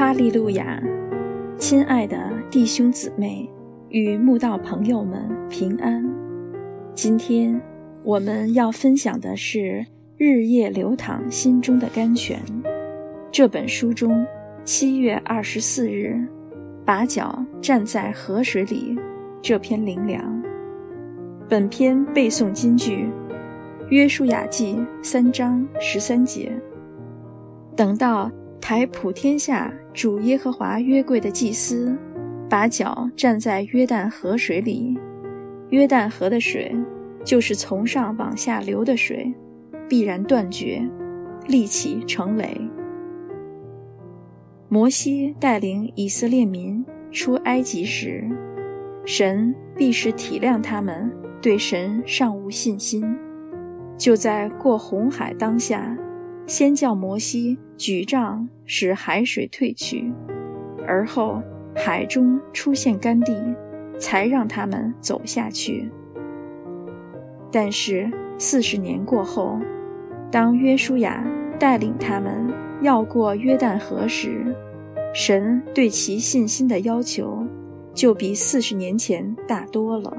[0.00, 0.82] 哈利路亚，
[1.58, 2.16] 亲爱的
[2.50, 3.46] 弟兄姊妹
[3.90, 6.02] 与慕道朋友们平安。
[6.94, 7.60] 今天
[8.02, 9.58] 我们要分享的是
[10.16, 12.40] 《日夜流淌心中的甘泉》
[13.30, 14.26] 这本书中
[14.64, 16.18] 七月二十四日，
[16.82, 18.98] 把脚站在河水里
[19.42, 20.42] 这篇灵粮。
[21.46, 23.06] 本篇背诵金句：
[23.90, 26.50] 约书亚记三章十三节。
[27.76, 28.32] 等到。
[28.62, 31.96] 台普天下主耶和华约柜的祭司，
[32.48, 34.98] 把脚站在约旦河水里。
[35.70, 36.74] 约旦河的水，
[37.24, 39.32] 就是从上往下流的水，
[39.88, 40.82] 必然断绝，
[41.46, 42.60] 立起成垒。
[44.68, 48.24] 摩西带领以色列民出埃及时，
[49.04, 51.10] 神必是体谅他们
[51.42, 53.04] 对神尚无信心，
[53.98, 55.96] 就在过红海当下。
[56.50, 60.12] 先叫摩西举杖使海水退去，
[60.84, 61.40] 而后
[61.76, 63.32] 海中出现干地，
[64.00, 65.88] 才让他们走下去。
[67.52, 69.60] 但是四十年过后，
[70.28, 71.24] 当约书亚
[71.56, 74.44] 带领他们要过约旦河时，
[75.14, 77.46] 神对其信心的要求
[77.94, 80.12] 就比四十年前大多了。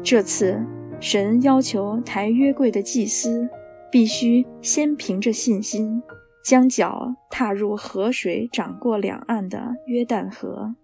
[0.00, 0.64] 这次
[1.00, 3.48] 神要求抬约柜的祭司。
[3.90, 6.02] 必须先凭着信心，
[6.44, 10.74] 将脚踏入河水涨过两岸的约旦河，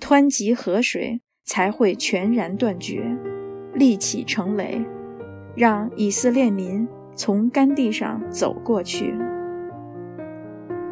[0.00, 3.16] 湍急河水才会全然断绝，
[3.74, 4.84] 立起成垒，
[5.54, 9.14] 让以色列民从干地上走过去。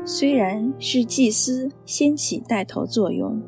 [0.04, 3.42] 虽然是祭司先起带头作用，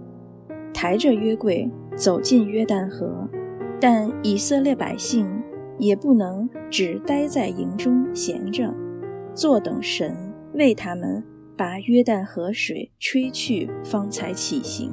[0.75, 3.29] 抬着约柜走进约旦河，
[3.81, 5.40] 但以色列百姓。
[5.81, 8.73] 也不能只待在营中闲着，
[9.35, 10.15] 坐等神
[10.55, 11.25] 为他们
[11.57, 14.93] 把约旦河水吹去，方才起行。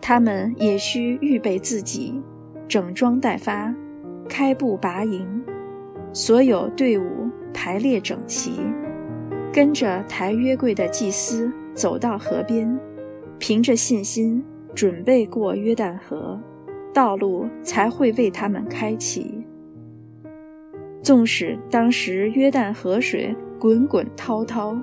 [0.00, 2.14] 他们也需预备自己，
[2.66, 3.74] 整装待发，
[4.28, 5.26] 开步拔营。
[6.12, 8.60] 所有队伍排列整齐，
[9.52, 12.78] 跟着抬约柜的祭司走到河边，
[13.38, 14.44] 凭着信心
[14.74, 16.38] 准备过约旦河，
[16.92, 19.41] 道路才会为他们开启。
[21.02, 24.76] 纵使当时约旦河水滚滚滔滔，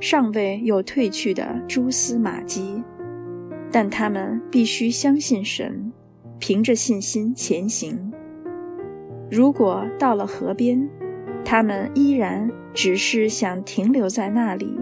[0.00, 2.82] 尚未有退去的蛛丝马迹，
[3.70, 5.92] 但他们必须相信神，
[6.38, 8.10] 凭着信心前行。
[9.30, 10.88] 如果到了河边，
[11.44, 14.78] 他们依然只是想停留在那里，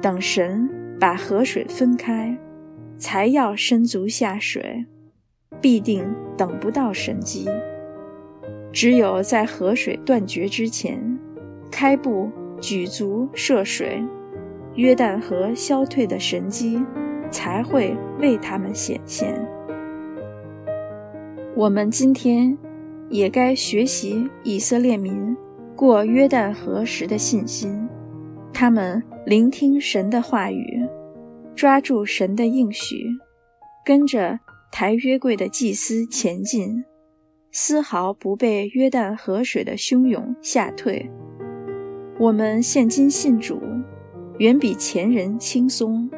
[0.00, 0.68] 等神
[1.00, 2.38] 把河水分开，
[2.96, 4.86] 才要伸足下水，
[5.60, 6.04] 必定
[6.36, 7.48] 等不到神迹。
[8.72, 10.98] 只有在河水断绝之前，
[11.70, 14.02] 开步举足涉水，
[14.76, 16.82] 约旦河消退的神机
[17.30, 19.34] 才会为他们显现。
[21.54, 22.56] 我们今天
[23.10, 25.36] 也该学习以色列民
[25.76, 27.86] 过约旦河时的信心，
[28.54, 30.80] 他们聆听神的话语，
[31.54, 33.06] 抓住神的应许，
[33.84, 34.40] 跟着
[34.72, 36.82] 抬约柜的祭司前进。
[37.54, 41.10] 丝毫不被约旦河水的汹涌吓退。
[42.18, 43.60] 我们现今信主，
[44.38, 46.08] 远比前人轻松，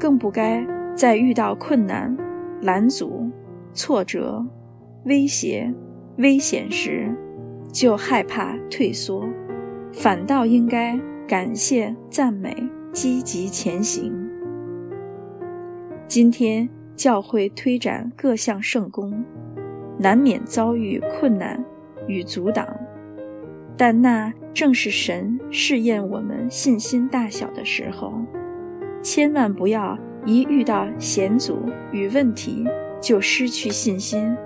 [0.00, 2.16] 更不该在遇到困难、
[2.60, 3.30] 拦阻、
[3.72, 4.44] 挫折、
[5.04, 5.72] 威胁、
[6.16, 7.08] 危险时，
[7.72, 9.24] 就害怕退缩，
[9.92, 10.98] 反倒应该
[11.28, 12.52] 感谢、赞美，
[12.92, 14.12] 积极前行。
[16.08, 19.24] 今天教会推展各项圣功。
[19.98, 21.62] 难免遭遇困难
[22.06, 22.66] 与阻挡，
[23.76, 28.12] 但那正是神试验我们信心大小的时候。
[29.02, 31.62] 千万不要一遇到险阻
[31.92, 32.66] 与问题
[33.00, 34.36] 就失去信心、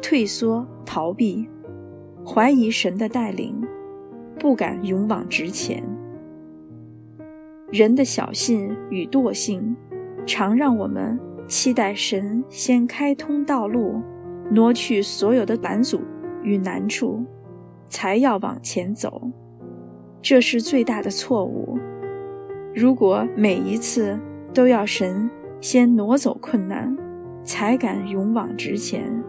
[0.00, 1.48] 退缩、逃避、
[2.24, 3.54] 怀疑神的带领，
[4.38, 5.82] 不敢勇往直前。
[7.72, 9.76] 人的小信与惰性，
[10.24, 14.00] 常让我们期待神先开通道路。
[14.50, 16.00] 挪去所有的拦阻
[16.42, 17.24] 与难处，
[17.88, 19.30] 才要往前走，
[20.22, 21.78] 这是最大的错误。
[22.74, 24.18] 如果每一次
[24.52, 25.28] 都要神
[25.60, 26.96] 先挪走困难，
[27.42, 29.22] 才敢勇往直前，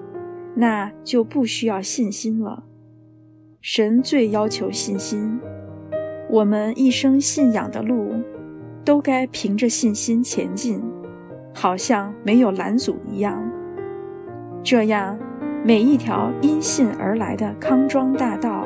[0.55, 2.63] 那就不需要信心了。
[3.61, 5.39] 神最要求信心，
[6.29, 8.13] 我们一生信仰的路，
[8.83, 10.81] 都该凭着信心前进，
[11.53, 13.46] 好像没有拦阻一样。
[14.69, 15.17] 这样，
[15.63, 18.65] 每一条因信而来的康庄大道，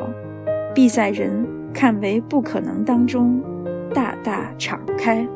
[0.73, 3.39] 必在人看为不可能当中，
[3.93, 5.27] 大大敞开。